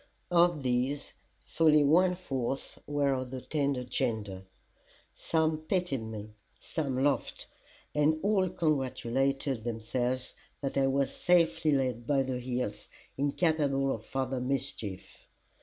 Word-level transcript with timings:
Of 0.31 0.63
these, 0.63 1.13
fully 1.45 1.83
one 1.83 2.15
fourth 2.15 2.79
were 2.87 3.13
of 3.13 3.29
the 3.29 3.39
tender 3.39 3.83
gender; 3.83 4.47
some 5.13 5.59
pitied 5.59 6.01
me, 6.01 6.33
some 6.59 7.03
laughed, 7.03 7.45
and 7.93 8.17
all 8.23 8.49
congratulated 8.49 9.63
themselves 9.63 10.33
that 10.61 10.75
I 10.75 10.87
was 10.87 11.13
safely 11.13 11.71
laid 11.71 12.07
by 12.07 12.23
the 12.23 12.39
heels, 12.39 12.87
incapable 13.15 13.93
of 13.93 14.03
farther 14.03 14.41
mischief. 14.41 15.27